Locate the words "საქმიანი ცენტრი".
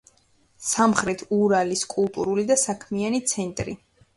2.63-3.79